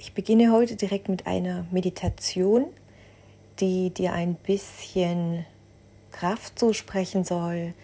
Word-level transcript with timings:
Ich 0.00 0.14
beginne 0.14 0.52
heute 0.52 0.76
direkt 0.76 1.08
mit 1.08 1.26
einer 1.26 1.66
Meditation, 1.72 2.66
die 3.58 3.90
dir 3.90 4.12
ein 4.12 4.36
bisschen 4.36 5.44
Kraft 6.12 6.56
zusprechen 6.56 7.24
soll, 7.24 7.74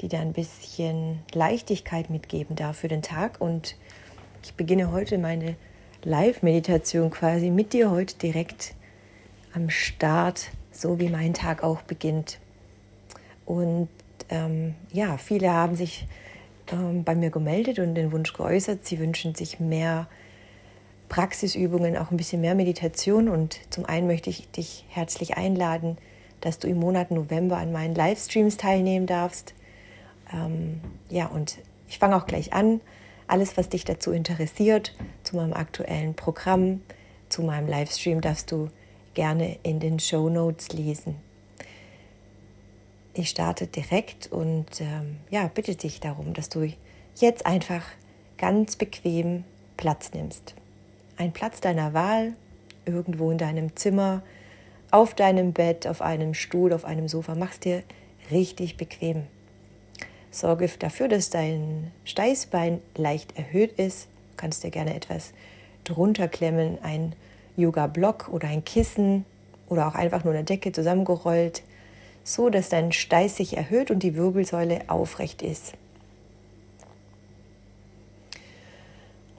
die 0.00 0.08
dir 0.08 0.18
ein 0.18 0.32
bisschen 0.32 1.20
Leichtigkeit 1.32 2.10
mitgeben 2.10 2.56
darf 2.56 2.78
für 2.78 2.88
den 2.88 3.00
Tag. 3.00 3.40
Und 3.40 3.76
ich 4.42 4.54
beginne 4.54 4.90
heute 4.90 5.18
meine 5.18 5.54
Live-Meditation 6.02 7.10
quasi 7.10 7.50
mit 7.50 7.72
dir 7.72 7.92
heute 7.92 8.18
direkt 8.18 8.74
am 9.54 9.70
Start, 9.70 10.50
so 10.72 10.98
wie 10.98 11.10
mein 11.10 11.32
Tag 11.32 11.62
auch 11.62 11.82
beginnt. 11.82 12.40
Und 13.46 13.88
ähm, 14.30 14.74
ja, 14.92 15.16
viele 15.16 15.52
haben 15.52 15.76
sich 15.76 16.08
ähm, 16.72 17.04
bei 17.04 17.14
mir 17.14 17.30
gemeldet 17.30 17.78
und 17.78 17.94
den 17.94 18.10
Wunsch 18.10 18.32
geäußert, 18.32 18.84
sie 18.84 18.98
wünschen 18.98 19.36
sich 19.36 19.60
mehr 19.60 20.08
Praxisübungen, 21.12 21.98
auch 21.98 22.10
ein 22.10 22.16
bisschen 22.16 22.40
mehr 22.40 22.54
Meditation. 22.54 23.28
Und 23.28 23.60
zum 23.68 23.84
einen 23.84 24.06
möchte 24.06 24.30
ich 24.30 24.50
dich 24.50 24.86
herzlich 24.88 25.36
einladen, 25.36 25.98
dass 26.40 26.58
du 26.58 26.68
im 26.68 26.78
Monat 26.78 27.10
November 27.10 27.58
an 27.58 27.70
meinen 27.70 27.94
Livestreams 27.94 28.56
teilnehmen 28.56 29.06
darfst. 29.06 29.52
Ähm, 30.32 30.80
ja, 31.10 31.26
und 31.26 31.58
ich 31.86 31.98
fange 31.98 32.16
auch 32.16 32.26
gleich 32.26 32.54
an. 32.54 32.80
Alles, 33.26 33.58
was 33.58 33.68
dich 33.68 33.84
dazu 33.84 34.10
interessiert, 34.10 34.94
zu 35.22 35.36
meinem 35.36 35.52
aktuellen 35.52 36.14
Programm, 36.14 36.80
zu 37.28 37.42
meinem 37.42 37.68
Livestream, 37.68 38.22
darfst 38.22 38.50
du 38.50 38.70
gerne 39.12 39.58
in 39.62 39.80
den 39.80 40.00
Show 40.00 40.30
Notes 40.30 40.72
lesen. 40.72 41.16
Ich 43.12 43.28
starte 43.28 43.66
direkt 43.66 44.32
und 44.32 44.80
ähm, 44.80 45.18
ja, 45.28 45.50
bitte 45.54 45.76
dich 45.76 46.00
darum, 46.00 46.32
dass 46.32 46.48
du 46.48 46.72
jetzt 47.16 47.44
einfach 47.44 47.84
ganz 48.38 48.76
bequem 48.76 49.44
Platz 49.76 50.12
nimmst. 50.14 50.54
Ein 51.16 51.32
Platz 51.32 51.60
deiner 51.60 51.94
Wahl, 51.94 52.34
irgendwo 52.84 53.30
in 53.30 53.38
deinem 53.38 53.76
Zimmer, 53.76 54.22
auf 54.90 55.14
deinem 55.14 55.52
Bett, 55.52 55.86
auf 55.86 56.02
einem 56.02 56.34
Stuhl, 56.34 56.72
auf 56.72 56.84
einem 56.84 57.08
Sofa. 57.08 57.34
Mach's 57.34 57.60
dir 57.60 57.82
richtig 58.30 58.76
bequem. 58.76 59.24
Sorge 60.30 60.68
dafür, 60.78 61.08
dass 61.08 61.30
dein 61.30 61.90
Steißbein 62.04 62.80
leicht 62.96 63.36
erhöht 63.36 63.72
ist. 63.78 64.08
Du 64.32 64.36
kannst 64.36 64.64
dir 64.64 64.70
gerne 64.70 64.94
etwas 64.94 65.32
drunter 65.84 66.28
klemmen, 66.28 66.78
ein 66.82 67.14
Yoga-Block 67.56 68.28
oder 68.30 68.48
ein 68.48 68.64
Kissen 68.64 69.24
oder 69.68 69.88
auch 69.88 69.94
einfach 69.94 70.24
nur 70.24 70.32
eine 70.32 70.44
Decke 70.44 70.72
zusammengerollt 70.72 71.62
so 72.24 72.50
dass 72.50 72.68
dein 72.68 72.92
Steiß 72.92 73.36
sich 73.36 73.56
erhöht 73.56 73.90
und 73.90 74.02
die 74.02 74.14
Wirbelsäule 74.14 74.82
aufrecht 74.88 75.42
ist. 75.42 75.74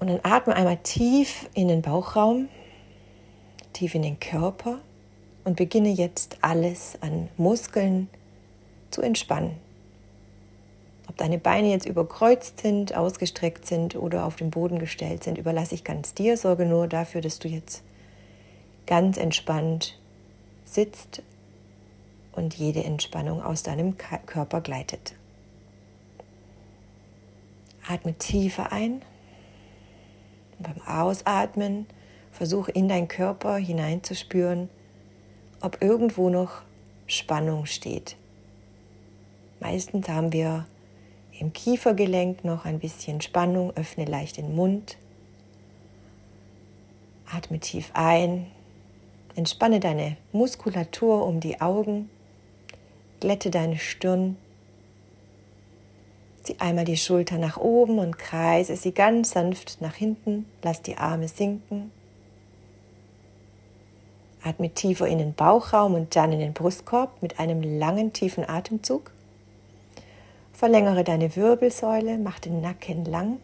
Und 0.04 0.10
dann 0.10 0.20
atme 0.24 0.54
einmal 0.54 0.76
tief 0.84 1.50
in 1.54 1.70
den 1.70 1.82
Bauchraum, 1.82 2.50
tief 3.72 3.96
in 3.96 4.02
den 4.02 4.20
Körper 4.20 4.80
und 5.46 5.56
beginne 5.56 5.92
jetzt 5.92 6.40
alles 6.42 6.98
an 7.00 7.30
Muskeln 7.38 8.10
zu 8.92 9.02
entspannen. 9.02 9.56
Ob 11.08 11.16
deine 11.16 11.38
Beine 11.38 11.70
jetzt 11.70 11.86
überkreuzt 11.86 12.60
sind, 12.60 12.94
ausgestreckt 12.94 13.66
sind 13.66 13.96
oder 13.96 14.26
auf 14.26 14.36
den 14.36 14.52
Boden 14.52 14.78
gestellt 14.78 15.24
sind, 15.24 15.38
überlasse 15.38 15.74
ich 15.74 15.86
ganz 15.86 16.14
dir. 16.14 16.36
Sorge 16.36 16.66
nur 16.66 16.90
dafür, 16.90 17.22
dass 17.22 17.40
du 17.40 17.48
jetzt 17.48 17.82
ganz 18.86 19.16
entspannt 19.16 19.98
sitzt 20.66 21.22
und 22.34 22.56
jede 22.56 22.84
Entspannung 22.84 23.42
aus 23.42 23.64
deinem 23.64 23.96
Körper 23.98 24.60
gleitet. 24.60 25.14
Atme 27.88 28.16
tiefer 28.16 28.74
ein. 28.74 29.02
Beim 30.64 30.82
Ausatmen 30.88 31.86
versuche 32.32 32.72
in 32.72 32.88
deinen 32.88 33.08
Körper 33.08 33.58
hineinzuspüren, 33.58 34.70
ob 35.62 35.82
irgendwo 35.82 36.30
noch 36.30 36.64
Spannung 37.06 37.66
steht. 37.66 38.16
Meistens 39.60 40.10
haben 40.10 40.34
wir 40.34 40.66
im 41.40 41.54
Kiefergelenk 41.54 42.44
noch 42.44 42.66
ein 42.66 42.80
bisschen 42.80 43.22
Spannung. 43.22 43.72
Öffne 43.76 44.06
leicht 44.06 44.38
den 44.38 44.56
Mund. 44.56 44.98
Atme 47.32 47.60
tief 47.60 47.92
ein. 47.94 48.48
Entspanne 49.36 49.80
deine 49.80 50.18
Muskulatur 50.32 51.26
um 51.26 51.40
die 51.40 51.60
Augen 51.62 52.10
Glätte 53.24 53.50
deine 53.50 53.78
Stirn. 53.78 54.36
Zieh 56.44 56.58
einmal 56.60 56.86
die 56.86 56.98
Schulter 56.98 57.38
nach 57.38 57.58
oben 57.58 58.00
und 58.00 58.20
kreise 58.20 58.76
sie 58.76 58.92
ganz 58.92 59.32
sanft 59.32 59.80
nach 59.80 59.96
hinten. 59.96 60.46
Lass 60.62 60.82
die 60.82 60.98
Arme 60.98 61.28
sinken. 61.28 61.92
Atme 64.44 64.70
tiefer 64.70 65.08
in 65.08 65.20
den 65.20 65.34
Bauchraum 65.34 65.94
und 65.94 66.16
dann 66.16 66.34
in 66.34 66.40
den 66.40 66.54
Brustkorb 66.54 67.22
mit 67.22 67.40
einem 67.40 67.62
langen, 67.80 68.12
tiefen 68.12 68.48
Atemzug. 68.48 69.12
Verlängere 70.52 71.06
deine 71.06 71.36
Wirbelsäule, 71.36 72.18
mach 72.18 72.40
den 72.40 72.60
Nacken 72.60 73.06
lang 73.06 73.38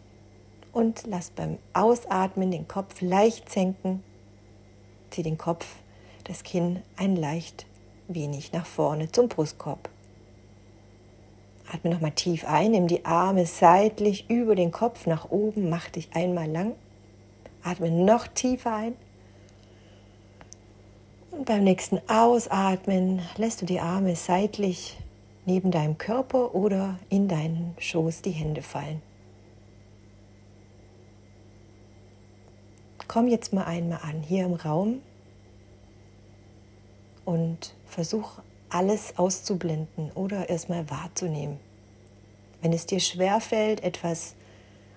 und 0.72 1.04
lass 1.06 1.30
beim 1.30 1.56
Ausatmen 1.72 2.50
den 2.50 2.68
Kopf 2.68 3.00
leicht 3.00 3.50
senken. 3.50 4.02
Zieh 5.10 5.22
den 5.22 5.38
Kopf, 5.38 5.66
das 6.24 6.42
Kinn 6.42 6.82
ein 6.96 7.16
leicht 7.16 7.64
wenig 8.08 8.52
nach 8.52 8.66
vorne 8.66 9.10
zum 9.10 9.28
Brustkorb. 9.28 9.88
Atme 11.72 11.90
nochmal 11.90 12.12
tief 12.12 12.44
ein, 12.46 12.72
nimm 12.72 12.88
die 12.88 13.04
Arme 13.04 13.46
seitlich 13.46 14.28
über 14.28 14.56
den 14.56 14.72
Kopf 14.72 15.06
nach 15.06 15.30
oben, 15.30 15.68
mach 15.68 15.88
dich 15.88 16.08
einmal 16.14 16.50
lang. 16.50 16.74
Atme 17.62 17.90
noch 17.90 18.26
tiefer 18.26 18.74
ein. 18.74 18.94
Und 21.30 21.44
beim 21.44 21.62
nächsten 21.62 22.00
Ausatmen 22.08 23.22
lässt 23.36 23.62
du 23.62 23.66
die 23.66 23.78
Arme 23.78 24.16
seitlich 24.16 24.98
neben 25.46 25.70
deinem 25.70 25.96
Körper 25.96 26.54
oder 26.54 26.98
in 27.08 27.28
deinen 27.28 27.76
Schoß 27.78 28.22
die 28.22 28.30
Hände 28.30 28.62
fallen. 28.62 29.00
Komm 33.06 33.28
jetzt 33.28 33.52
mal 33.52 33.64
einmal 33.64 34.00
an, 34.02 34.22
hier 34.22 34.44
im 34.44 34.54
Raum 34.54 35.02
und 37.24 37.74
versuch 37.86 38.40
alles 38.70 39.18
auszublenden 39.18 40.10
oder 40.12 40.48
erstmal 40.48 40.88
wahrzunehmen. 40.88 41.58
Wenn 42.62 42.72
es 42.72 42.86
dir 42.86 43.00
schwerfällt, 43.00 43.82
etwas 43.82 44.34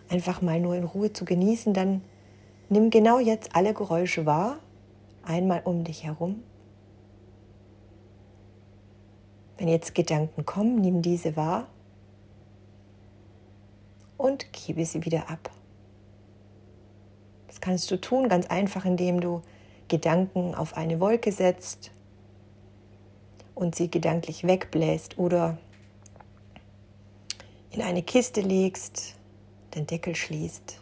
einfach 0.09 0.41
mal 0.41 0.59
nur 0.59 0.75
in 0.75 0.83
Ruhe 0.83 1.11
zu 1.11 1.25
genießen, 1.25 1.73
dann 1.73 2.01
nimm 2.69 2.89
genau 2.89 3.19
jetzt 3.19 3.55
alle 3.55 3.73
Geräusche 3.73 4.25
wahr, 4.25 4.57
einmal 5.23 5.61
um 5.63 5.83
dich 5.83 6.03
herum. 6.03 6.43
Wenn 9.57 9.67
jetzt 9.67 9.95
Gedanken 9.95 10.45
kommen, 10.45 10.81
nimm 10.81 11.01
diese 11.01 11.35
wahr 11.35 11.67
und 14.17 14.51
gebe 14.51 14.85
sie 14.85 15.05
wieder 15.05 15.29
ab. 15.29 15.49
Das 17.47 17.61
kannst 17.61 17.89
du 17.91 17.99
tun 17.99 18.29
ganz 18.29 18.47
einfach, 18.47 18.83
indem 18.85 19.21
du 19.21 19.41
Gedanken 19.87 20.55
auf 20.55 20.75
eine 20.75 20.99
Wolke 20.99 21.31
setzt 21.31 21.91
und 23.63 23.75
sie 23.75 23.89
gedanklich 23.89 24.45
wegbläst 24.45 25.17
oder 25.17 25.57
in 27.71 27.81
eine 27.81 28.03
Kiste 28.03 28.41
legst, 28.41 29.15
den 29.73 29.87
Deckel 29.87 30.15
schließt 30.15 30.79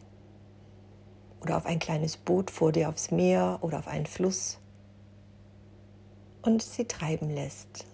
oder 1.42 1.58
auf 1.58 1.66
ein 1.66 1.80
kleines 1.80 2.18
Boot 2.18 2.52
vor 2.52 2.72
dir 2.72 2.90
aufs 2.90 3.12
Meer 3.12 3.60
oder 3.62 3.80
auf 3.80 3.88
einen 3.88 4.06
Fluss 4.06 4.60
und 6.42 6.62
sie 6.62 6.86
treiben 6.86 7.30
lässt. 7.30 7.86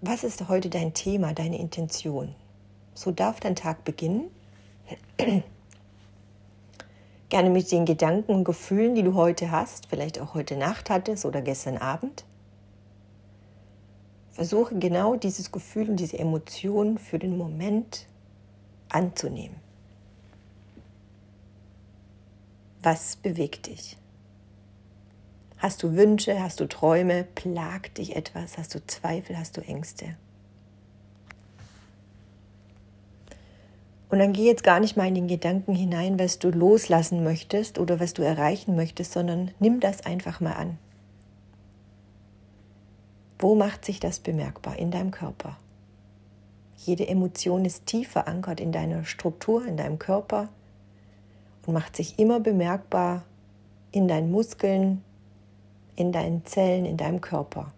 Was 0.00 0.22
ist 0.22 0.48
heute 0.48 0.70
dein 0.70 0.94
Thema, 0.94 1.32
deine 1.34 1.58
Intention? 1.58 2.34
So 2.94 3.10
darf 3.10 3.40
dein 3.40 3.56
Tag 3.56 3.84
beginnen. 3.84 4.30
Gerne 7.28 7.50
mit 7.50 7.70
den 7.70 7.84
Gedanken 7.84 8.32
und 8.32 8.44
Gefühlen, 8.44 8.94
die 8.94 9.02
du 9.02 9.14
heute 9.14 9.50
hast, 9.50 9.86
vielleicht 9.86 10.18
auch 10.18 10.34
heute 10.34 10.56
Nacht 10.56 10.88
hattest 10.88 11.26
oder 11.26 11.42
gestern 11.42 11.76
Abend. 11.76 12.24
Versuche 14.30 14.78
genau 14.78 15.16
dieses 15.16 15.52
Gefühl 15.52 15.90
und 15.90 15.96
diese 15.96 16.18
Emotion 16.18 16.96
für 16.96 17.18
den 17.18 17.36
Moment 17.36 18.06
anzunehmen. 18.88 19.56
Was 22.82 23.16
bewegt 23.16 23.66
dich? 23.66 23.98
Hast 25.58 25.82
du 25.82 25.96
Wünsche, 25.96 26.40
hast 26.40 26.60
du 26.60 26.68
Träume, 26.68 27.24
plagt 27.34 27.98
dich 27.98 28.14
etwas, 28.14 28.56
hast 28.56 28.74
du 28.76 28.86
Zweifel, 28.86 29.36
hast 29.36 29.56
du 29.56 29.60
Ängste? 29.60 30.16
Und 34.10 34.18
dann 34.18 34.32
geh 34.32 34.46
jetzt 34.46 34.64
gar 34.64 34.80
nicht 34.80 34.96
mal 34.96 35.06
in 35.06 35.14
den 35.14 35.28
Gedanken 35.28 35.74
hinein, 35.74 36.18
was 36.18 36.38
du 36.38 36.50
loslassen 36.50 37.24
möchtest 37.24 37.78
oder 37.78 38.00
was 38.00 38.14
du 38.14 38.22
erreichen 38.22 38.74
möchtest, 38.74 39.12
sondern 39.12 39.50
nimm 39.60 39.80
das 39.80 40.06
einfach 40.06 40.40
mal 40.40 40.54
an. 40.54 40.78
Wo 43.38 43.54
macht 43.54 43.84
sich 43.84 44.00
das 44.00 44.18
bemerkbar 44.18 44.78
in 44.78 44.90
deinem 44.90 45.10
Körper? 45.10 45.56
Jede 46.76 47.06
Emotion 47.06 47.64
ist 47.64 47.86
tief 47.86 48.08
verankert 48.08 48.60
in 48.60 48.72
deiner 48.72 49.04
Struktur, 49.04 49.66
in 49.66 49.76
deinem 49.76 49.98
Körper. 49.98 50.48
und 51.66 51.74
macht 51.74 51.96
sich 51.96 52.18
immer 52.18 52.40
bemerkbar 52.40 53.24
in 53.92 54.08
deinen 54.08 54.30
Muskeln, 54.30 55.02
in 55.96 56.12
deinen 56.12 56.46
Zellen, 56.46 56.86
in 56.86 56.96
deinem 56.96 57.20
Körper. 57.20 57.72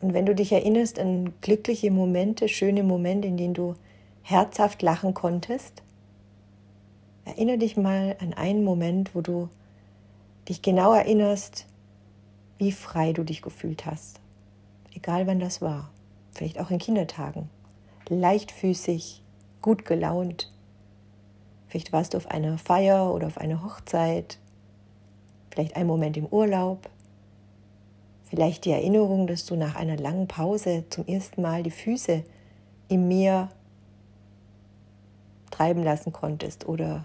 Und 0.00 0.14
wenn 0.14 0.24
du 0.24 0.34
dich 0.36 0.52
erinnerst 0.52 1.00
an 1.00 1.32
glückliche 1.40 1.90
Momente, 1.90 2.48
schöne 2.48 2.84
Momente, 2.84 3.26
in 3.26 3.36
denen 3.36 3.54
du 3.54 3.74
herzhaft 4.24 4.80
lachen 4.82 5.14
konntest, 5.14 5.82
erinnere 7.24 7.58
dich 7.58 7.76
mal 7.76 8.16
an 8.20 8.32
einen 8.32 8.64
Moment, 8.64 9.14
wo 9.14 9.20
du 9.20 9.50
dich 10.48 10.62
genau 10.62 10.94
erinnerst, 10.94 11.66
wie 12.58 12.72
frei 12.72 13.12
du 13.12 13.22
dich 13.22 13.42
gefühlt 13.42 13.86
hast. 13.86 14.20
Egal 14.94 15.26
wann 15.26 15.40
das 15.40 15.60
war. 15.60 15.90
Vielleicht 16.32 16.58
auch 16.58 16.70
in 16.70 16.78
Kindertagen. 16.78 17.50
Leichtfüßig, 18.08 19.22
gut 19.60 19.84
gelaunt. 19.84 20.50
Vielleicht 21.68 21.92
warst 21.92 22.14
du 22.14 22.18
auf 22.18 22.30
einer 22.30 22.56
Feier 22.56 23.12
oder 23.12 23.26
auf 23.26 23.38
einer 23.38 23.62
Hochzeit. 23.62 24.38
Vielleicht 25.50 25.76
ein 25.76 25.86
Moment 25.86 26.16
im 26.16 26.26
Urlaub. 26.26 26.88
Vielleicht 28.22 28.64
die 28.64 28.70
Erinnerung, 28.70 29.26
dass 29.26 29.44
du 29.44 29.54
nach 29.54 29.74
einer 29.74 29.96
langen 29.96 30.28
Pause 30.28 30.84
zum 30.88 31.06
ersten 31.06 31.42
Mal 31.42 31.62
die 31.62 31.70
Füße 31.70 32.24
im 32.88 33.08
Meer 33.08 33.50
treiben 35.54 35.84
lassen 35.84 36.12
konntest 36.12 36.66
oder 36.66 37.04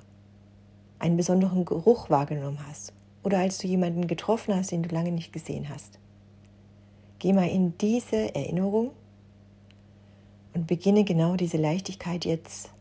einen 0.97 1.17
besonderen 1.17 1.65
Geruch 1.65 2.09
wahrgenommen 2.09 2.59
hast 2.67 2.93
oder 3.23 3.39
als 3.39 3.59
du 3.59 3.67
jemanden 3.67 4.07
getroffen 4.07 4.55
hast, 4.55 4.71
den 4.71 4.83
du 4.83 4.93
lange 4.93 5.11
nicht 5.11 5.31
gesehen 5.31 5.69
hast. 5.69 5.99
Geh 7.19 7.33
mal 7.33 7.47
in 7.47 7.77
diese 7.77 8.33
Erinnerung 8.33 8.91
und 10.53 10.65
beginne 10.65 11.03
genau 11.03 11.35
diese 11.35 11.57
Leichtigkeit 11.57 12.25
jetzt 12.25 12.71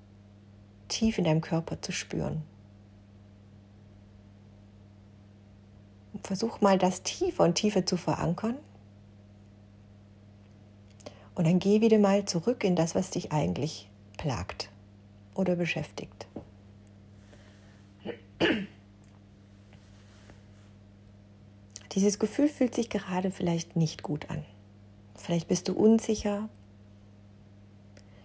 tief 0.88 1.18
in 1.18 1.24
deinem 1.24 1.42
Körper 1.42 1.80
zu 1.82 1.92
spüren. 1.92 2.42
Versuch 6.22 6.60
mal 6.60 6.78
das 6.78 7.02
tiefer 7.02 7.44
und 7.44 7.56
tiefer 7.56 7.84
zu 7.84 7.96
verankern. 7.96 8.56
Und 11.34 11.46
dann 11.46 11.58
geh 11.58 11.80
wieder 11.80 11.98
mal 11.98 12.24
zurück 12.24 12.64
in 12.64 12.74
das, 12.74 12.94
was 12.94 13.10
dich 13.10 13.32
eigentlich 13.32 13.88
plagt 14.16 14.70
oder 15.38 15.56
beschäftigt. 15.56 16.26
Dieses 21.92 22.18
Gefühl 22.18 22.48
fühlt 22.48 22.74
sich 22.74 22.90
gerade 22.90 23.30
vielleicht 23.30 23.76
nicht 23.76 24.02
gut 24.02 24.28
an. 24.30 24.44
Vielleicht 25.16 25.48
bist 25.48 25.68
du 25.68 25.72
unsicher. 25.72 26.48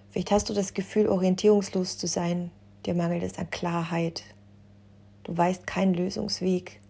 Vielleicht 0.09 0.31
hast 0.31 0.49
du 0.49 0.53
das 0.53 0.73
Gefühl, 0.73 1.07
orientierungslos 1.07 1.97
zu 1.97 2.07
sein. 2.07 2.51
Dir 2.85 2.93
mangelt 2.93 3.23
es 3.23 3.37
an 3.37 3.49
Klarheit. 3.49 4.23
Du 5.23 5.35
weißt 5.35 5.65
keinen 5.65 5.93
Lösungsweg. 5.93 6.81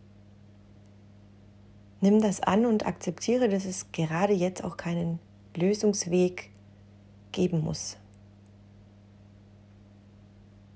Nimm 2.02 2.22
das 2.22 2.42
an 2.42 2.66
und 2.66 2.86
akzeptiere, 2.86 3.48
dass 3.48 3.66
es 3.66 3.92
gerade 3.92 4.34
jetzt 4.34 4.64
auch 4.64 4.76
keinen 4.76 5.20
Lösungsweg 5.56 6.50
geben 7.32 7.62
muss. 7.62 7.98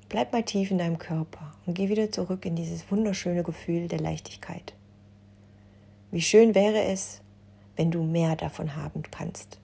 Bleib 0.09 0.31
mal 0.31 0.43
tief 0.43 0.71
in 0.71 0.77
deinem 0.77 0.97
Körper 0.97 1.53
und 1.65 1.73
geh 1.73 1.89
wieder 1.89 2.11
zurück 2.11 2.45
in 2.45 2.55
dieses 2.55 2.89
wunderschöne 2.89 3.43
Gefühl 3.43 3.89
der 3.89 3.99
Leichtigkeit. 3.99 4.73
Wie 6.11 6.21
schön 6.21 6.55
wäre 6.55 6.83
es, 6.83 7.21
wenn 7.75 7.91
du 7.91 8.01
mehr 8.03 8.37
davon 8.37 8.77
haben 8.77 9.03
kannst. 9.11 9.59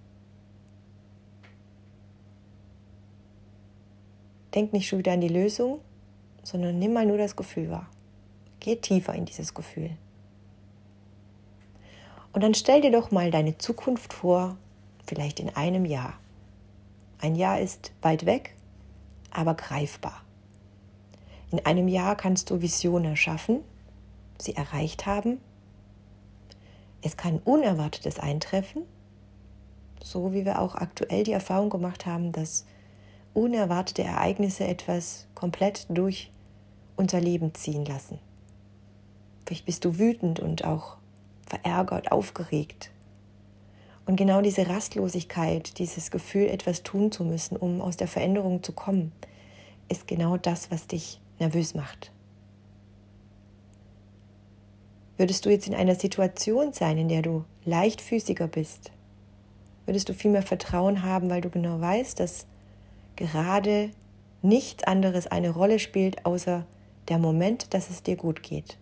Denk 4.53 4.73
nicht 4.73 4.87
schon 4.87 4.99
wieder 4.99 5.13
an 5.13 5.21
die 5.21 5.29
Lösung, 5.29 5.79
sondern 6.43 6.77
nimm 6.77 6.91
mal 6.91 7.05
nur 7.05 7.17
das 7.17 7.35
Gefühl 7.37 7.69
wahr. 7.69 7.89
Geh 8.59 8.75
tiefer 8.75 9.15
in 9.15 9.25
dieses 9.25 9.53
Gefühl. 9.53 9.91
Und 12.33 12.43
dann 12.43 12.53
stell 12.53 12.81
dir 12.81 12.91
doch 12.91 13.11
mal 13.11 13.31
deine 13.31 13.57
Zukunft 13.57 14.13
vor, 14.13 14.57
vielleicht 15.05 15.39
in 15.39 15.49
einem 15.49 15.85
Jahr. 15.85 16.19
Ein 17.19 17.35
Jahr 17.35 17.61
ist 17.61 17.93
weit 18.01 18.25
weg, 18.25 18.55
aber 19.31 19.53
greifbar. 19.53 20.21
In 21.53 21.65
einem 21.65 21.87
Jahr 21.87 22.17
kannst 22.17 22.49
du 22.49 22.61
Visionen 22.61 23.11
erschaffen, 23.11 23.61
sie 24.37 24.55
erreicht 24.57 25.05
haben 25.05 25.39
es 27.05 27.17
kann 27.17 27.39
Unerwartetes 27.43 28.17
eintreffen, 28.17 28.83
so 30.01 30.33
wie 30.33 30.45
wir 30.45 30.59
auch 30.59 30.75
aktuell 30.75 31.23
die 31.25 31.33
Erfahrung 31.33 31.69
gemacht 31.69 32.05
haben, 32.05 32.31
dass 32.31 32.65
unerwartete 33.33 34.03
Ereignisse 34.03 34.65
etwas 34.65 35.27
komplett 35.35 35.85
durch 35.89 36.31
unser 36.95 37.19
Leben 37.19 37.53
ziehen 37.53 37.83
lassen. 37.83 38.19
Vielleicht 39.45 39.65
bist 39.65 39.83
du 39.83 39.99
wütend 39.99 40.39
und 40.39 40.63
auch 40.63 40.95
verärgert, 41.45 42.11
aufgeregt. 42.13 42.89
Und 44.05 44.15
genau 44.15 44.41
diese 44.41 44.69
Rastlosigkeit, 44.69 45.77
dieses 45.79 46.09
Gefühl, 46.09 46.47
etwas 46.47 46.83
tun 46.83 47.11
zu 47.11 47.25
müssen, 47.25 47.57
um 47.57 47.81
aus 47.81 47.97
der 47.97 48.07
Veränderung 48.07 48.63
zu 48.63 48.71
kommen, 48.71 49.11
ist 49.89 50.07
genau 50.07 50.37
das, 50.37 50.71
was 50.71 50.87
dich 50.87 51.19
nervös 51.43 51.75
macht. 51.75 52.11
Würdest 55.17 55.45
du 55.45 55.49
jetzt 55.49 55.67
in 55.67 55.75
einer 55.75 55.95
Situation 55.95 56.73
sein, 56.73 56.97
in 56.97 57.09
der 57.09 57.21
du 57.21 57.43
leichtfüßiger 57.65 58.47
bist, 58.47 58.91
würdest 59.85 60.09
du 60.09 60.13
viel 60.13 60.31
mehr 60.31 60.41
Vertrauen 60.41 61.03
haben, 61.03 61.29
weil 61.29 61.41
du 61.41 61.49
genau 61.49 61.79
weißt, 61.79 62.19
dass 62.19 62.47
gerade 63.15 63.91
nichts 64.41 64.83
anderes 64.85 65.27
eine 65.27 65.49
Rolle 65.49 65.79
spielt, 65.79 66.25
außer 66.25 66.65
der 67.09 67.19
Moment, 67.19 67.73
dass 67.73 67.89
es 67.89 68.01
dir 68.01 68.15
gut 68.15 68.41
geht. 68.41 68.77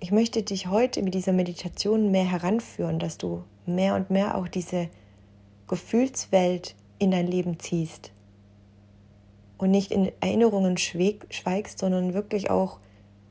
Ich 0.00 0.10
möchte 0.10 0.42
dich 0.42 0.66
heute 0.66 1.02
mit 1.02 1.14
dieser 1.14 1.32
Meditation 1.32 2.10
mehr 2.10 2.24
heranführen, 2.24 2.98
dass 2.98 3.18
du 3.18 3.44
mehr 3.66 3.94
und 3.94 4.08
mehr 4.10 4.36
auch 4.36 4.48
diese 4.48 4.88
Gefühlswelt 5.68 6.74
in 6.98 7.10
dein 7.10 7.26
Leben 7.26 7.58
ziehst 7.60 8.10
und 9.60 9.70
nicht 9.70 9.92
in 9.92 10.10
Erinnerungen 10.20 10.78
schweigst, 10.78 11.78
sondern 11.78 12.14
wirklich 12.14 12.50
auch 12.50 12.78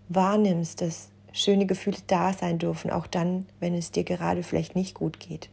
wahrnimmst, 0.10 0.80
dass 0.80 1.10
schöne 1.32 1.66
Gefühle 1.66 1.98
da 2.06 2.34
sein 2.34 2.60
dürfen, 2.60 2.92
auch 2.92 3.08
dann, 3.08 3.48
wenn 3.60 3.74
es 3.74 3.92
dir 3.92 4.04
gerade 4.04 4.44
vielleicht 4.44 4.76
nicht 4.76 4.94
gut 4.94 5.20
geht. 5.20 5.50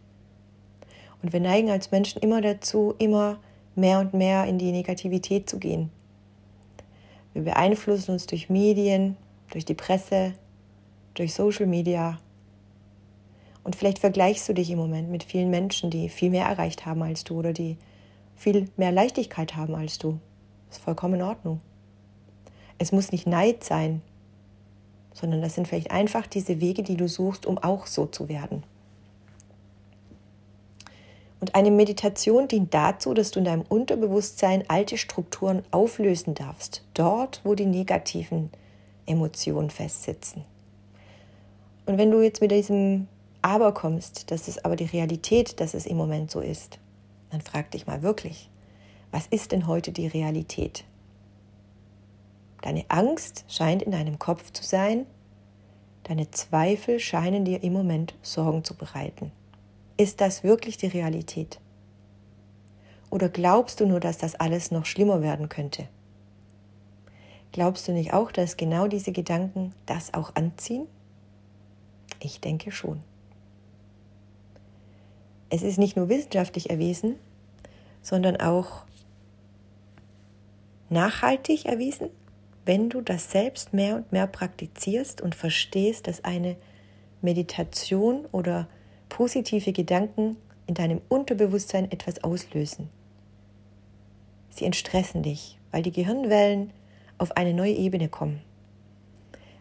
Und 1.23 1.33
wir 1.33 1.41
neigen 1.41 1.71
als 1.71 1.93
Menschen 1.93 2.21
immer 2.21 2.43
dazu, 2.43 2.95
immer 2.99 3.39
mehr 3.75 4.01
und 4.01 4.13
mehr 4.13 4.45
in 4.45 4.59
die 4.59 4.71
Negativität 4.71 5.49
zu 5.49 5.59
gehen. 5.59 5.91
Wir 7.33 7.43
beeinflussen 7.43 8.13
uns 8.13 8.27
durch 8.27 8.51
Medien, 8.51 9.17
durch 9.51 9.65
die 9.65 9.75
Presse, 9.75 10.35
durch 11.15 11.33
Social 11.33 11.67
Media. 11.67 12.19
Und 13.65 13.77
vielleicht 13.77 13.99
vergleichst 13.99 14.47
du 14.49 14.53
dich 14.53 14.71
im 14.71 14.79
Moment 14.79 15.11
mit 15.11 15.25
vielen 15.25 15.49
Menschen, 15.49 15.91
die 15.91 16.11
viel 16.11 16.31
mehr 16.31 16.47
erreicht 16.47 16.85
haben 16.85 17.03
als 17.03 17.25
du 17.25 17.39
oder 17.39 17.55
die 17.55 17.79
viel 18.37 18.69
mehr 18.77 18.93
Leichtigkeit 18.93 19.57
haben 19.57 19.75
als 19.75 19.99
du. 19.99 20.19
Ist 20.71 20.83
vollkommen 20.83 21.15
in 21.15 21.23
Ordnung. 21.23 21.61
Es 22.79 22.93
muss 22.93 23.13
nicht 23.13 23.27
Neid 23.27 23.65
sein, 23.65 24.03
sondern 25.15 25.41
das 25.41 25.55
sind 25.55 25.67
vielleicht 25.67 25.91
einfach 25.91 26.27
diese 26.27 26.61
Wege, 26.61 26.83
die 26.83 26.97
du 26.97 27.09
suchst, 27.09 27.47
um 27.47 27.59
auch 27.59 27.87
so 27.87 28.07
zu 28.07 28.29
werden. 28.29 28.63
Und 31.41 31.55
eine 31.55 31.71
Meditation 31.71 32.49
dient 32.49 32.73
dazu, 32.75 33.15
dass 33.15 33.31
du 33.31 33.39
in 33.39 33.45
deinem 33.45 33.63
Unterbewusstsein 33.63 34.65
alte 34.69 34.97
Strukturen 34.99 35.63
auflösen 35.71 36.35
darfst, 36.35 36.83
dort, 36.95 37.41
wo 37.45 37.55
die 37.55 37.67
negativen 37.67 38.51
Emotionen 39.07 39.71
festsitzen. 39.71 40.45
Und 41.87 41.99
wenn 41.99 42.11
du 42.11 42.21
jetzt 42.21 42.41
mit 42.41 42.51
diesem 42.51 43.07
Aber 43.43 43.73
kommst, 43.73 44.31
das 44.31 44.49
ist 44.49 44.65
aber 44.65 44.77
die 44.77 44.85
Realität, 44.85 45.61
dass 45.61 45.75
es 45.75 45.87
im 45.87 45.97
Moment 45.97 46.31
so 46.31 46.41
ist, 46.41 46.79
dann 47.31 47.41
frag 47.41 47.71
dich 47.71 47.87
mal 47.87 48.03
wirklich, 48.03 48.51
was 49.17 49.29
ist 49.29 49.53
denn 49.53 49.67
heute 49.67 49.93
die 49.93 50.09
Realität? 50.09 50.85
Deine 52.61 52.85
Angst 52.89 53.47
scheint 53.49 53.81
in 53.81 53.93
deinem 53.93 54.19
Kopf 54.19 54.53
zu 54.53 54.63
sein, 54.63 55.07
deine 56.03 56.31
Zweifel 56.33 57.01
scheinen 57.01 57.47
dir 57.47 57.63
im 57.63 57.73
Moment 57.73 58.15
Sorgen 58.21 58.63
zu 58.63 58.75
bereiten. 58.77 59.33
Ist 59.97 60.21
das 60.21 60.45
wirklich 60.45 60.77
die 60.77 60.89
Realität? 60.89 61.59
Oder 63.09 63.31
glaubst 63.31 63.81
du 63.81 63.87
nur, 63.87 64.01
dass 64.01 64.19
das 64.19 64.35
alles 64.35 64.71
noch 64.71 64.85
schlimmer 64.85 65.23
werden 65.23 65.49
könnte? 65.49 65.89
Glaubst 67.53 67.89
du 67.89 67.93
nicht 67.93 68.13
auch, 68.13 68.31
dass 68.31 68.59
genau 68.59 68.87
diese 68.87 69.13
Gedanken 69.13 69.73
das 69.87 70.13
auch 70.13 70.35
anziehen? 70.35 70.87
Ich 72.21 72.43
denke 72.43 72.71
schon. 72.71 73.01
Es 75.49 75.63
ist 75.63 75.79
nicht 75.79 75.97
nur 75.97 76.11
wissenschaftlich 76.11 76.69
erwiesen, 76.69 77.15
sondern 78.03 78.37
auch 78.37 78.86
nachhaltig 80.89 81.67
erwiesen, 81.67 82.11
wenn 82.65 82.89
du 82.89 83.01
das 83.01 83.31
selbst 83.31 83.73
mehr 83.73 83.97
und 83.97 84.13
mehr 84.13 84.27
praktizierst 84.27 85.21
und 85.21 85.35
verstehst, 85.35 86.07
dass 86.07 86.25
eine 86.25 86.57
Meditation 87.23 88.27
oder 88.33 88.69
positive 89.09 89.73
Gedanken 89.73 90.37
in 90.67 90.75
deinem 90.75 91.01
Unterbewusstsein 91.09 91.91
etwas 91.91 92.25
auslösen. 92.25 92.91
Sie 94.51 94.65
entstressen 94.65 95.23
dich, 95.23 95.59
weil 95.71 95.83
die 95.83 95.93
Gehirnwellen 95.93 96.73
auf 97.19 97.37
eine 97.37 97.55
neue 97.55 97.75
Ebene 97.75 98.09
kommen. 98.09 98.43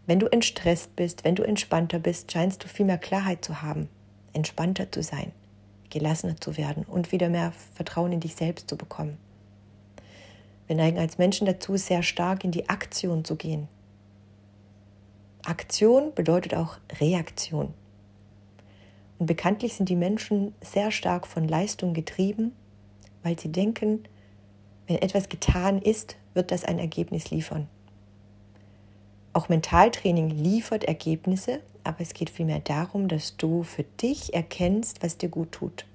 Wenn 0.08 0.20
du 0.20 0.28
entstresst 0.28 0.96
bist, 0.96 1.24
wenn 1.24 1.36
du 1.36 1.44
entspannter 1.44 2.00
bist, 2.00 2.32
scheinst 2.32 2.64
du 2.64 2.68
viel 2.68 2.86
mehr 2.86 2.98
Klarheit 2.98 3.44
zu 3.44 3.62
haben, 3.62 3.90
entspannter 4.34 4.92
zu 4.92 5.02
sein, 5.02 5.32
gelassener 5.90 6.40
zu 6.40 6.58
werden 6.58 6.86
und 6.88 7.12
wieder 7.12 7.30
mehr 7.30 7.54
Vertrauen 7.74 8.12
in 8.12 8.20
dich 8.20 8.36
selbst 8.36 8.70
zu 8.70 8.78
bekommen. 8.78 9.18
Wir 10.68 10.76
neigen 10.76 10.98
als 10.98 11.18
Menschen 11.18 11.46
dazu, 11.46 11.78
sehr 11.78 12.02
stark 12.02 12.44
in 12.44 12.52
die 12.52 12.70
Aktion 12.70 13.24
zu 13.24 13.36
gehen. 13.36 13.68
Aktion 15.46 16.14
bedeutet 16.16 16.56
auch 16.56 16.78
Reaktion. 17.00 17.74
Und 19.20 19.28
bekanntlich 19.28 19.76
sind 19.76 19.90
die 19.90 19.96
Menschen 19.96 20.56
sehr 20.62 20.92
stark 20.92 21.28
von 21.28 21.48
Leistung 21.48 21.94
getrieben, 21.94 22.52
weil 23.22 23.40
sie 23.40 23.52
denken, 23.52 24.04
wenn 24.88 24.98
etwas 24.98 25.30
getan 25.30 25.82
ist, 25.82 26.16
wird 26.34 26.52
das 26.52 26.66
ein 26.66 26.80
Ergebnis 26.80 27.30
liefern. 27.30 27.68
Auch 29.34 29.50
Mentaltraining 29.50 30.30
liefert 30.30 30.84
Ergebnisse, 30.86 31.60
aber 31.84 32.02
es 32.02 32.14
geht 32.14 32.30
vielmehr 32.30 32.60
darum, 32.60 33.08
dass 33.08 33.38
du 33.38 33.64
für 33.64 33.84
dich 33.84 34.34
erkennst, 34.34 35.04
was 35.04 35.18
dir 35.18 35.30
gut 35.30 35.52
tut. 35.52 35.86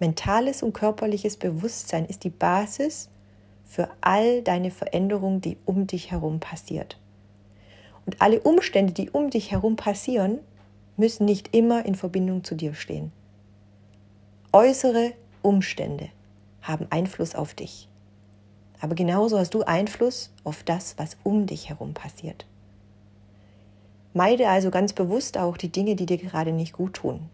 Mentales 0.00 0.62
und 0.62 0.72
körperliches 0.72 1.36
Bewusstsein 1.36 2.06
ist 2.06 2.24
die 2.24 2.30
Basis 2.30 3.08
für 3.70 3.88
all 4.00 4.42
deine 4.42 4.72
Veränderungen, 4.72 5.40
die 5.40 5.56
um 5.64 5.86
dich 5.86 6.10
herum 6.10 6.40
passiert. 6.40 6.98
Und 8.04 8.20
alle 8.20 8.40
Umstände, 8.40 8.92
die 8.92 9.10
um 9.10 9.30
dich 9.30 9.52
herum 9.52 9.76
passieren, 9.76 10.40
müssen 10.96 11.24
nicht 11.24 11.54
immer 11.54 11.86
in 11.86 11.94
Verbindung 11.94 12.42
zu 12.42 12.56
dir 12.56 12.74
stehen. 12.74 13.12
Äußere 14.52 15.12
Umstände 15.42 16.08
haben 16.62 16.88
Einfluss 16.90 17.36
auf 17.36 17.54
dich. 17.54 17.88
Aber 18.80 18.96
genauso 18.96 19.38
hast 19.38 19.54
du 19.54 19.62
Einfluss 19.62 20.32
auf 20.42 20.64
das, 20.64 20.98
was 20.98 21.16
um 21.22 21.46
dich 21.46 21.68
herum 21.68 21.94
passiert. 21.94 22.46
Meide 24.14 24.48
also 24.48 24.72
ganz 24.72 24.92
bewusst 24.94 25.38
auch 25.38 25.56
die 25.56 25.70
Dinge, 25.70 25.94
die 25.94 26.06
dir 26.06 26.18
gerade 26.18 26.50
nicht 26.50 26.72
gut 26.72 26.94
tun. 26.94 27.28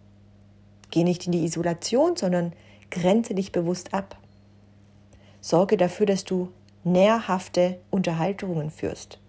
Geh 0.90 1.02
nicht 1.02 1.24
in 1.24 1.32
die 1.32 1.46
Isolation, 1.46 2.14
sondern 2.14 2.52
grenze 2.90 3.34
dich 3.34 3.52
bewusst 3.52 3.94
ab. 3.94 4.18
Sorge 5.46 5.76
dafür, 5.76 6.06
dass 6.06 6.24
du 6.24 6.48
nährhafte 6.82 7.78
Unterhaltungen 7.92 8.68
führst. 8.68 9.20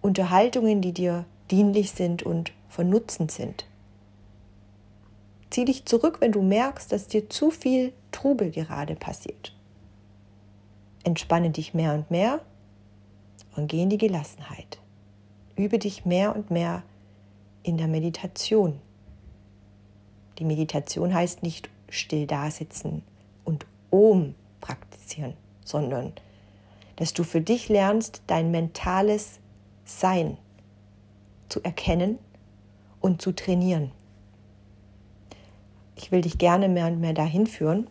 Unterhaltungen, 0.00 0.80
die 0.80 0.92
dir 0.92 1.24
dienlich 1.50 1.90
sind 1.90 2.22
und 2.22 2.52
von 2.68 2.88
Nutzen 2.88 3.28
sind. 3.28 3.66
Zieh 5.50 5.64
dich 5.64 5.86
zurück, 5.86 6.18
wenn 6.20 6.30
du 6.30 6.40
merkst, 6.40 6.92
dass 6.92 7.08
dir 7.08 7.28
zu 7.28 7.50
viel 7.50 7.92
Trubel 8.12 8.52
gerade 8.52 8.94
passiert. 8.94 9.52
Entspanne 11.02 11.50
dich 11.50 11.74
mehr 11.74 11.94
und 11.94 12.12
mehr 12.12 12.40
und 13.56 13.66
geh 13.66 13.82
in 13.82 13.90
die 13.90 13.98
Gelassenheit. 13.98 14.78
Übe 15.56 15.80
dich 15.80 16.04
mehr 16.04 16.36
und 16.36 16.52
mehr 16.52 16.84
in 17.64 17.76
der 17.76 17.88
Meditation. 17.88 18.78
Die 20.38 20.44
Meditation 20.44 21.12
heißt 21.12 21.42
nicht 21.42 21.68
still 21.88 22.28
dasitzen 22.28 23.02
und 23.44 23.66
Om 23.90 24.36
praktizieren, 25.10 25.34
sondern 25.64 26.12
dass 26.96 27.14
du 27.14 27.24
für 27.24 27.40
dich 27.40 27.68
lernst, 27.68 28.22
dein 28.26 28.50
mentales 28.50 29.40
Sein 29.84 30.36
zu 31.48 31.62
erkennen 31.62 32.18
und 33.00 33.22
zu 33.22 33.32
trainieren. 33.32 33.90
Ich 35.96 36.12
will 36.12 36.20
dich 36.20 36.38
gerne 36.38 36.68
mehr 36.68 36.86
und 36.86 37.00
mehr 37.00 37.14
dahin 37.14 37.46
führen, 37.46 37.86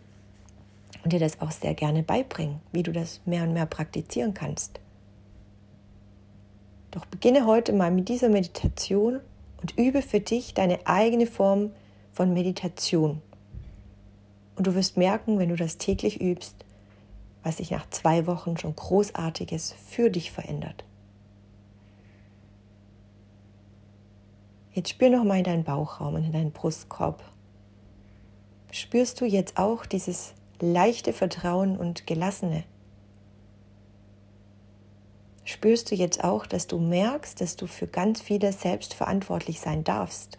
und 1.02 1.14
dir 1.14 1.18
das 1.18 1.40
auch 1.40 1.50
sehr 1.50 1.72
gerne 1.72 2.02
beibringen, 2.02 2.60
wie 2.72 2.82
du 2.82 2.92
das 2.92 3.22
mehr 3.24 3.44
und 3.44 3.54
mehr 3.54 3.64
praktizieren 3.64 4.34
kannst. 4.34 4.80
Doch 6.90 7.06
beginne 7.06 7.46
heute 7.46 7.72
mal 7.72 7.90
mit 7.90 8.10
dieser 8.10 8.28
Meditation 8.28 9.20
und 9.62 9.78
übe 9.78 10.02
für 10.02 10.20
dich 10.20 10.52
deine 10.52 10.86
eigene 10.86 11.26
Form 11.26 11.70
von 12.12 12.34
Meditation. 12.34 13.22
Und 14.56 14.66
du 14.66 14.74
wirst 14.74 14.98
merken, 14.98 15.38
wenn 15.38 15.48
du 15.48 15.56
das 15.56 15.78
täglich 15.78 16.20
übst, 16.20 16.66
was 17.42 17.58
sich 17.58 17.70
nach 17.70 17.88
zwei 17.90 18.26
Wochen 18.26 18.56
schon 18.56 18.76
großartiges 18.76 19.74
für 19.88 20.10
dich 20.10 20.30
verändert. 20.30 20.84
Jetzt 24.72 24.90
spür 24.90 25.10
noch 25.10 25.24
mal 25.24 25.38
in 25.38 25.44
deinen 25.44 25.64
Bauchraum 25.64 26.14
und 26.14 26.24
in 26.24 26.32
deinen 26.32 26.52
Brustkorb. 26.52 27.22
Spürst 28.70 29.20
du 29.20 29.24
jetzt 29.24 29.58
auch 29.58 29.84
dieses 29.84 30.34
leichte 30.60 31.12
Vertrauen 31.12 31.76
und 31.76 32.06
Gelassene. 32.06 32.64
Spürst 35.44 35.90
du 35.90 35.94
jetzt 35.94 36.22
auch, 36.22 36.46
dass 36.46 36.66
du 36.66 36.78
merkst, 36.78 37.40
dass 37.40 37.56
du 37.56 37.66
für 37.66 37.86
ganz 37.86 38.20
viele 38.20 38.52
selbst 38.52 38.94
verantwortlich 38.94 39.60
sein 39.60 39.82
darfst? 39.82 40.38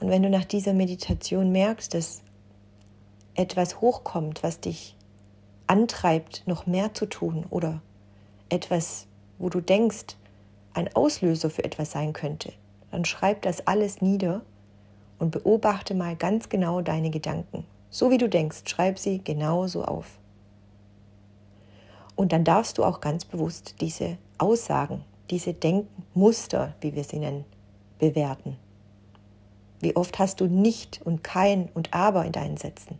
Und 0.00 0.08
wenn 0.08 0.22
du 0.22 0.30
nach 0.30 0.44
dieser 0.44 0.72
Meditation 0.72 1.52
merkst, 1.52 1.92
dass 1.92 2.22
etwas 3.36 3.80
hochkommt, 3.80 4.42
was 4.42 4.60
dich 4.60 4.96
antreibt, 5.66 6.42
noch 6.46 6.66
mehr 6.66 6.94
zu 6.94 7.06
tun 7.06 7.44
oder 7.50 7.80
etwas, 8.48 9.06
wo 9.38 9.48
du 9.48 9.60
denkst, 9.60 10.16
ein 10.74 10.94
Auslöser 10.94 11.50
für 11.50 11.64
etwas 11.64 11.90
sein 11.90 12.12
könnte, 12.12 12.52
dann 12.90 13.04
schreib 13.04 13.42
das 13.42 13.66
alles 13.66 14.00
nieder 14.02 14.42
und 15.18 15.30
beobachte 15.30 15.94
mal 15.94 16.16
ganz 16.16 16.48
genau 16.48 16.82
deine 16.82 17.10
Gedanken. 17.10 17.64
So 17.90 18.10
wie 18.10 18.18
du 18.18 18.28
denkst, 18.28 18.62
schreib 18.66 18.98
sie 18.98 19.22
genauso 19.22 19.84
auf. 19.84 20.18
Und 22.14 22.32
dann 22.32 22.44
darfst 22.44 22.78
du 22.78 22.84
auch 22.84 23.00
ganz 23.00 23.24
bewusst 23.24 23.76
diese 23.80 24.18
Aussagen, 24.38 25.04
diese 25.30 25.54
Denkmuster, 25.54 26.74
wie 26.80 26.94
wir 26.94 27.04
sie 27.04 27.18
nennen, 27.18 27.44
bewerten. 27.98 28.56
Wie 29.80 29.96
oft 29.96 30.18
hast 30.18 30.40
du 30.40 30.46
nicht 30.46 31.00
und 31.04 31.22
kein 31.22 31.68
und 31.74 31.92
aber 31.92 32.24
in 32.24 32.32
deinen 32.32 32.56
Sätzen? 32.56 32.98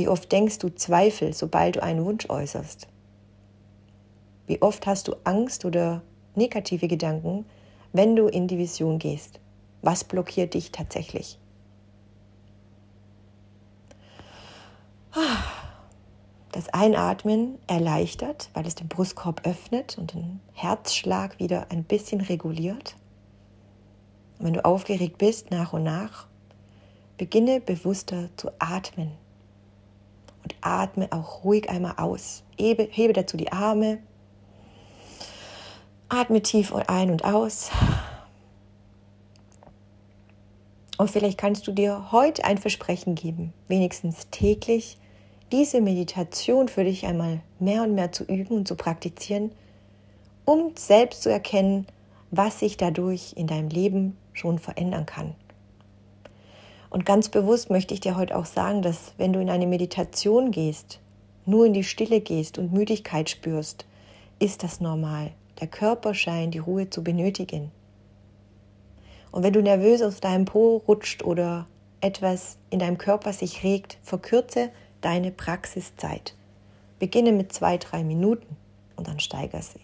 Wie 0.00 0.08
oft 0.08 0.32
denkst 0.32 0.56
du 0.60 0.70
Zweifel, 0.70 1.34
sobald 1.34 1.76
du 1.76 1.82
einen 1.82 2.06
Wunsch 2.06 2.30
äußerst? 2.30 2.88
Wie 4.46 4.62
oft 4.62 4.86
hast 4.86 5.08
du 5.08 5.16
Angst 5.24 5.66
oder 5.66 6.00
negative 6.34 6.88
Gedanken, 6.88 7.44
wenn 7.92 8.16
du 8.16 8.26
in 8.26 8.48
die 8.48 8.56
Vision 8.56 8.98
gehst? 8.98 9.40
Was 9.82 10.04
blockiert 10.04 10.54
dich 10.54 10.72
tatsächlich? 10.72 11.38
Das 16.52 16.70
Einatmen 16.70 17.58
erleichtert, 17.66 18.48
weil 18.54 18.66
es 18.66 18.76
den 18.76 18.88
Brustkorb 18.88 19.46
öffnet 19.46 19.98
und 19.98 20.14
den 20.14 20.40
Herzschlag 20.54 21.38
wieder 21.38 21.66
ein 21.70 21.84
bisschen 21.84 22.22
reguliert. 22.22 22.96
Und 24.38 24.46
wenn 24.46 24.54
du 24.54 24.64
aufgeregt 24.64 25.18
bist, 25.18 25.50
nach 25.50 25.74
und 25.74 25.82
nach, 25.82 26.26
beginne 27.18 27.60
bewusster 27.60 28.30
zu 28.38 28.48
atmen. 28.58 29.10
Und 30.50 30.56
atme 30.62 31.08
auch 31.12 31.44
ruhig 31.44 31.70
einmal 31.70 31.94
aus. 31.96 32.42
Hebe, 32.58 32.88
hebe 32.90 33.12
dazu 33.12 33.36
die 33.36 33.52
Arme. 33.52 33.98
Atme 36.08 36.42
tief 36.42 36.74
ein 36.74 37.10
und 37.10 37.24
aus. 37.24 37.70
Und 40.98 41.10
vielleicht 41.10 41.38
kannst 41.38 41.66
du 41.66 41.72
dir 41.72 42.10
heute 42.12 42.44
ein 42.44 42.58
Versprechen 42.58 43.14
geben, 43.14 43.52
wenigstens 43.68 44.28
täglich 44.30 44.98
diese 45.52 45.80
Meditation 45.80 46.68
für 46.68 46.84
dich 46.84 47.06
einmal 47.06 47.40
mehr 47.58 47.82
und 47.84 47.94
mehr 47.94 48.12
zu 48.12 48.24
üben 48.24 48.56
und 48.56 48.68
zu 48.68 48.74
praktizieren, 48.74 49.52
um 50.44 50.72
selbst 50.76 51.22
zu 51.22 51.30
erkennen, 51.30 51.86
was 52.30 52.58
sich 52.58 52.76
dadurch 52.76 53.34
in 53.36 53.46
deinem 53.46 53.68
Leben 53.68 54.16
schon 54.32 54.58
verändern 54.58 55.06
kann. 55.06 55.34
Und 56.90 57.06
ganz 57.06 57.28
bewusst 57.28 57.70
möchte 57.70 57.94
ich 57.94 58.00
dir 58.00 58.16
heute 58.16 58.36
auch 58.36 58.46
sagen, 58.46 58.82
dass 58.82 59.14
wenn 59.16 59.32
du 59.32 59.40
in 59.40 59.48
eine 59.48 59.68
Meditation 59.68 60.50
gehst, 60.50 60.98
nur 61.46 61.64
in 61.64 61.72
die 61.72 61.84
Stille 61.84 62.20
gehst 62.20 62.58
und 62.58 62.72
Müdigkeit 62.72 63.30
spürst, 63.30 63.86
ist 64.40 64.64
das 64.64 64.80
normal. 64.80 65.30
Der 65.60 65.68
Körper 65.68 66.14
scheint 66.14 66.54
die 66.54 66.58
Ruhe 66.58 66.90
zu 66.90 67.04
benötigen. 67.04 67.70
Und 69.30 69.44
wenn 69.44 69.52
du 69.52 69.62
nervös 69.62 70.02
auf 70.02 70.20
deinem 70.20 70.44
Po 70.44 70.82
rutscht 70.88 71.22
oder 71.22 71.66
etwas 72.00 72.56
in 72.70 72.80
deinem 72.80 72.98
Körper 72.98 73.32
sich 73.32 73.62
regt, 73.62 73.98
verkürze 74.02 74.70
deine 75.00 75.30
Praxiszeit. 75.30 76.34
Beginne 76.98 77.32
mit 77.32 77.52
zwei, 77.52 77.78
drei 77.78 78.02
Minuten 78.02 78.56
und 78.96 79.06
dann 79.06 79.20
steiger 79.20 79.62
sie. 79.62 79.80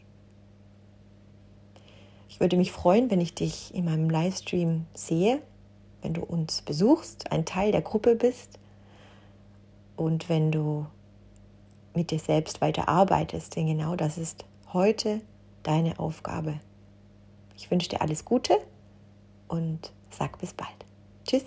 Ich 2.29 2.41
würde 2.41 2.57
mich 2.57 2.73
freuen, 2.73 3.11
wenn 3.11 3.21
ich 3.21 3.35
dich 3.35 3.75
in 3.75 3.85
meinem 3.85 4.11
Livestream 4.11 4.87
sehe, 4.95 5.41
wenn 6.03 6.15
du 6.15 6.23
uns 6.23 6.63
besuchst, 6.63 7.33
ein 7.33 7.45
Teil 7.45 7.73
der 7.73 7.83
Gruppe 7.83 8.15
bist 8.15 8.59
und 9.97 10.29
wenn 10.29 10.53
du 10.53 10.87
mit 11.95 12.11
dir 12.11 12.19
selbst 12.19 12.61
weiter 12.61 12.89
arbeitest, 12.89 13.57
denn 13.57 13.67
genau 13.67 13.97
das 13.97 14.19
ist 14.19 14.45
heute 14.73 15.21
deine 15.63 15.99
Aufgabe. 15.99 16.61
Ich 17.57 17.71
wünsche 17.71 17.89
dir 17.89 18.03
alles 18.03 18.25
Gute 18.25 18.59
und 19.49 19.93
sag 20.11 20.39
bis 20.39 20.53
bald. 20.53 20.85
Tschüss. 21.25 21.45